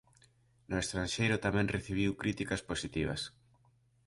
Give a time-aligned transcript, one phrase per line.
[0.69, 3.21] No estranxeiro tamén recibiu críticas positivas.